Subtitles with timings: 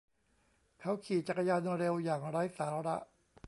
[0.79, 2.97] เขาขี่จักรยานเร็วอย่างไร้สาระ